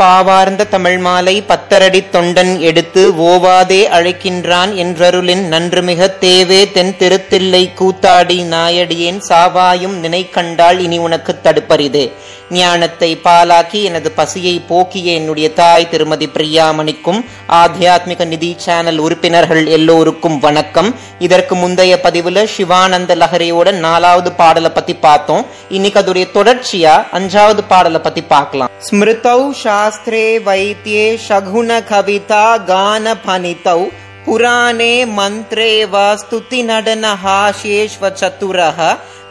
பாவார்ந்த 0.00 0.64
தமிழ் 0.64 0.98
மாலை 0.98 1.42
பத்தரடி 1.48 2.00
தொண்டன் 2.12 2.58
எடுத்து 2.58 3.02
ஓவாதே 3.30 3.80
அழைக்கின்றான் 3.96 4.72
என்றருளின் 4.82 5.44
நன்றுமிக 5.54 6.08
தேவே 6.20 6.72
தென் 6.72 6.96
திருத்தில்லை 6.98 7.70
கூத்தாடி 7.80 8.38
நாயடியேன் 8.54 9.20
சாவாயும் 9.28 9.96
நினை 9.98 10.28
கண்டால் 10.28 10.80
இனி 10.80 10.98
உனக்கு 10.98 11.38
தடுப்பரிதே. 11.42 12.12
ஞானத்தை 12.50 13.20
பாலாக்கி 13.24 13.82
எனது 13.82 14.10
பசியை 14.10 14.62
போக்கிய 14.68 15.12
என்னுடைய 15.12 15.52
தாய் 15.52 15.88
திருமதி 15.88 16.26
பிரியாமணிக்கும் 16.26 17.24
ஆத்தியாத்மிக 17.48 18.24
நிதி 18.26 18.54
சேனல் 18.56 18.98
உறுப்பினர்கள் 18.98 19.66
எல்லோருக்கும் 19.66 20.38
வணக்கம். 20.38 20.94
இதற்கு 21.18 21.54
முந்தைய 21.54 22.00
பதிவுல 22.02 22.44
சிவானந்த 22.44 23.14
லஹரியோட 23.16 23.72
நாலாவது 23.72 24.32
பாடலை 24.32 24.70
பத்தி 24.70 24.94
பார்த்தோம். 24.94 25.46
இன்னைக்கு 25.68 26.00
அதோடைய 26.00 26.26
தொடர்ச்சியா 26.38 26.96
அஞ்சாவது 27.12 27.64
பாடலை 27.68 28.00
பத்தி 28.00 28.22
பார்க்கலாம். 28.22 28.68
ஸ்மிருதௌ 28.88 29.50
ஷா 29.62 29.78
शास्त्रे 29.90 30.24
वैद्ये 30.46 31.04
शगुणकवितागानफलितौ 31.18 33.80
पुराणे 34.24 34.94
मन्त्रे 35.16 35.70
वा 35.92 36.04
स्तुतिनडनहास्येष्वचतुरः 36.20 38.78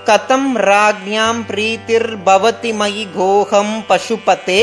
कथम् 0.09 0.57
राज्ञाम् 0.71 1.45
प्रीतिर्भवति 1.49 2.71
मयि 2.79 3.05
गोहम् 3.15 3.83
पशुपते 3.89 4.59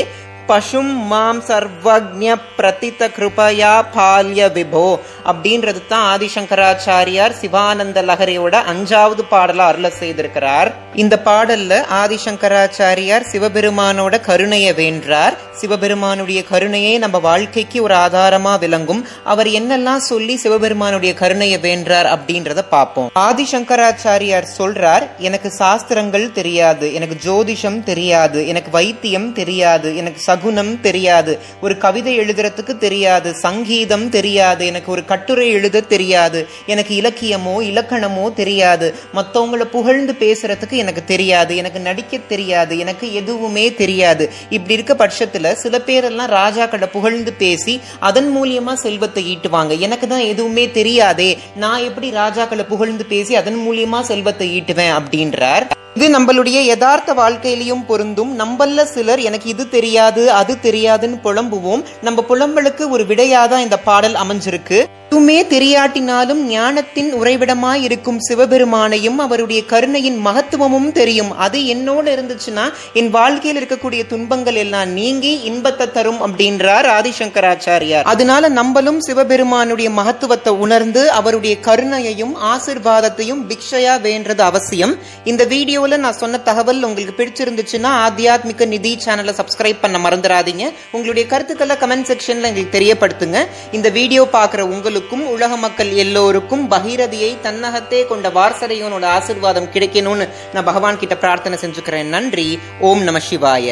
பசும் 0.48 0.90
மாம் 1.10 1.40
சர்வஜ 1.46 2.34
பிரதித 2.56 3.08
கிருபயா 3.16 3.72
பால்ய 3.94 4.48
விபோ 4.56 4.84
அப்படின்றது 5.30 5.80
தான் 5.88 6.04
ஆதிசங்கராச்சாரியார் 6.12 7.34
சிவானந்த 7.40 8.02
லஹரியோட 8.02 8.54
அஞ்சாவது 8.72 9.22
பாடல 9.32 9.64
அருள 9.70 9.88
செய்திருக்கிறார். 10.00 10.68
இந்த 11.02 11.14
பாடல்ல 11.24 11.80
ஆதிசங்கராச்சாரியார் 12.02 13.26
சிவபெருமானோட 13.32 14.20
கருணையை 14.20 14.72
வேண்டார் 14.82 15.36
சிவபெருமானுடைய 15.60 16.40
கருணையே 16.50 16.92
நம்ம 16.98 17.18
வாழ்க்கைக்கு 17.18 17.82
ஒரு 17.82 17.94
ஆதாரமா 17.94 18.54
விளங்கும். 18.58 19.02
அவர் 19.24 19.46
என்னெல்லாம் 19.46 20.02
சொல்லி 20.10 20.36
சிவபெருமானுடைய 20.36 21.14
கருணையை 21.14 21.58
வேண்டார் 21.60 22.08
அப்படின்றத 22.14 22.62
பார்ப்போம். 22.74 23.10
ஆதிசங்கராச்சாரியார் 23.28 24.48
சொல்றார் 24.58 25.06
எனக்கு 25.18 25.50
சாஸ்திரங்கள் 25.50 26.32
தெரியாது 26.32 26.94
எனக்கு 26.94 27.18
ஜோதிஷம் 27.28 27.82
தெரியாது 27.90 28.46
எனக்கு 28.46 28.70
வைத்தியம் 28.70 29.32
தெரியாது 29.32 29.96
எனக்கு 29.96 30.20
சகுனம் 30.36 30.80
தெரியாது. 30.80 31.38
ஒரு 31.62 31.78
கவிதை 31.78 32.18
எழுதுறதுக்கு 32.18 32.78
தெரியாது. 32.78 33.34
சங்கீதம் 33.34 34.08
தெரியாது. 34.08 34.66
எனக்கு 34.66 34.92
ஒரு 34.92 35.04
கட்டுரை 35.04 35.50
எழுத 35.50 35.80
தெரியாது. 35.80 36.48
எனக்கு 36.66 36.94
இலக்கியமோ 36.94 37.54
இலக்கணமோ 37.60 38.32
தெரியாது. 38.32 38.94
மற்றவங்களை 39.14 39.64
புகழ்ந்து 39.64 40.12
பேசுறதுக்கு 40.20 40.70
எனக்கு 40.70 41.04
தெரியாது. 41.04 41.56
எனக்கு 41.56 41.80
நடிக்க 41.80 42.16
தெரியாது. 42.16 42.78
எனக்கு 42.78 43.14
எதுவுமே 43.14 43.74
தெரியாது. 43.74 44.30
இப்படி 44.50 44.74
இருக்க 44.74 44.94
பட்சத்துல 44.94 45.52
சில 45.52 45.78
பேரெல்லாம் 45.78 46.34
ராஜாக்களை 46.40 46.86
புகழ்ந்து 46.86 47.32
பேசி 47.32 47.80
அதன் 48.00 48.36
மூலியமா 48.36 48.72
செல்வத்தை 48.72 49.36
ஈட்டுவாங்க. 49.36 49.78
எனக்கு 49.78 50.08
தான் 50.08 50.28
எதுவுமே 50.32 50.70
தெரியாதே. 50.70 51.38
நான் 51.56 51.82
எப்படி 51.82 52.10
ராஜாக்களை 52.10 52.66
புகழ்ந்து 52.66 53.04
பேசி 53.04 53.34
அதன் 53.36 53.66
மூலியமா 53.66 54.00
செல்வத்தை 54.00 54.60
ஈட்டுவேன் 54.60 54.94
அப்படின்றார். 55.00 55.66
இது 55.96 56.18
நம்மளுடைய 56.18 56.60
யதார்த்த 56.60 57.14
வாழ்க்கையிலையும் 57.14 57.84
பொருந்தும். 57.86 58.38
நம்பல்ல 58.38 58.82
சிலர் 58.82 59.20
எனக்கு 59.20 59.48
இது 59.48 59.68
தெரியாது 59.68 60.30
அது 60.30 60.56
தெரியாதுன்னு 60.62 61.18
புலம்புவோம். 61.24 61.84
நம்ம 62.02 62.24
புலம்பலுக்கு 62.28 62.88
ஒரு 62.88 63.04
விடையாதான் 63.04 63.58
இந்த 63.58 63.78
பாடல் 63.78 64.12
அமைஞ்சிருக்கு. 64.12 64.84
எதுவுமே 65.10 65.36
தெரியாட்டினாலும் 65.50 66.40
ஞானத்தின் 66.52 67.10
உறைவிடமாய் 67.18 67.82
இருக்கும் 67.86 68.16
சிவபெருமானையும் 68.28 69.18
அவருடைய 69.24 69.60
கருணையின் 69.72 70.16
மகத்துவமும் 70.26 70.88
தெரியும். 70.96 71.30
அது 71.44 71.58
என்னோடு 71.74 72.08
இருந்துச்சுன்னா 72.14 72.64
என் 73.00 73.10
வாழ்க்கையில் 73.16 73.58
இருக்கக்கூடிய 73.60 74.06
துன்பங்கள் 74.12 74.58
எல்லாம் 74.62 74.90
நீங்கி 74.98 75.32
இன்பத்தை 75.50 75.86
தரும் 75.96 76.18
அப்படின்றார் 76.26 76.88
ஆதிசங்கராச்சாரியார். 76.94 78.08
அதனால 78.12 78.48
நம்மளும் 78.48 78.98
சிவபெருமானுடைய 79.00 79.90
மகத்துவத்தை 79.90 80.54
உணர்ந்து 80.64 81.04
அவருடைய 81.18 81.56
கருணையையும் 81.68 82.34
ஆசிர்வாதத்தையும் 82.52 83.44
பிக்ஷையா 83.52 83.94
வேண்டது 84.08 84.44
அவசியம். 84.50 84.96
இந்த 85.24 85.44
வீடியோவில் 85.54 86.02
நான் 86.06 86.20
சொன்ன 86.22 86.42
தகவல் 86.50 86.84
உங்களுக்கு 86.90 87.16
பிடிச்சிருந்துச்சுன்னா 87.22 87.92
ஆத்தியாத்மிக 88.06 88.70
நிதி 88.74 88.94
சேனலை 89.06 89.36
சப்ஸ்கிரைப் 89.40 89.82
பண்ண 89.86 90.02
மறந்துடாதீங்க. 90.08 90.66
உங்களுடைய 90.96 91.26
கருத்துக்களை 91.34 91.76
கமெண்ட் 91.84 92.10
செக்ஷன்ல 92.12 92.50
எங்களுக்கு 92.52 92.78
தெரியப்படுத்துங்க. 92.78 93.46
இந்த 93.78 93.88
வீடியோ 94.00 94.28
பார்க்குற 94.38 94.60
உங்களுக்கு 94.60 94.94
மக்களுக்கும் 94.96 95.30
உலக 95.30 95.56
மக்கள் 95.56 95.90
எல்லோருக்கும் 95.92 96.70
பகீரதியை 96.70 97.40
தன்னகத்தே 97.40 98.06
கொண்ட 98.06 98.28
வாரசரையோனோட 98.28 99.04
ஆசிர்வாதம் 99.18 99.68
கிடைக்கணும்னு 99.72 100.28
நான் 100.52 100.64
பகவான் 100.64 100.98
கிட்ட 100.98 101.16
பிரார்த்தனை 101.16 101.58
செஞ்சுக்கிறேன். 101.58 102.04
நன்றி. 102.04 102.58
ஓம் 102.80 103.02
நம 103.02 103.18
சிவாய. 103.30 103.64